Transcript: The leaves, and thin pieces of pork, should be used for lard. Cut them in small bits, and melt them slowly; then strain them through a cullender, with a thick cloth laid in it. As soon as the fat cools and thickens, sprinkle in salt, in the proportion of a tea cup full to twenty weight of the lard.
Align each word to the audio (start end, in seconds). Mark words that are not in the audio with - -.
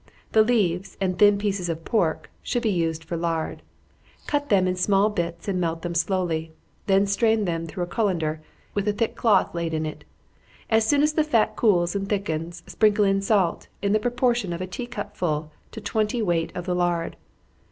The 0.31 0.41
leaves, 0.41 0.97
and 0.99 1.19
thin 1.19 1.37
pieces 1.37 1.69
of 1.69 1.85
pork, 1.85 2.27
should 2.41 2.63
be 2.63 2.71
used 2.71 3.03
for 3.03 3.15
lard. 3.15 3.61
Cut 4.25 4.49
them 4.49 4.67
in 4.67 4.75
small 4.75 5.11
bits, 5.11 5.47
and 5.47 5.61
melt 5.61 5.83
them 5.83 5.93
slowly; 5.93 6.53
then 6.87 7.05
strain 7.05 7.45
them 7.45 7.67
through 7.67 7.83
a 7.83 7.87
cullender, 7.87 8.39
with 8.73 8.87
a 8.87 8.93
thick 8.93 9.15
cloth 9.15 9.53
laid 9.53 9.75
in 9.75 9.85
it. 9.85 10.03
As 10.71 10.87
soon 10.87 11.03
as 11.03 11.13
the 11.13 11.23
fat 11.23 11.55
cools 11.55 11.95
and 11.95 12.09
thickens, 12.09 12.63
sprinkle 12.65 13.05
in 13.05 13.21
salt, 13.21 13.67
in 13.83 13.91
the 13.93 13.99
proportion 13.99 14.53
of 14.53 14.59
a 14.59 14.65
tea 14.65 14.87
cup 14.87 15.15
full 15.15 15.51
to 15.71 15.79
twenty 15.79 16.19
weight 16.23 16.51
of 16.55 16.65
the 16.65 16.73
lard. 16.73 17.15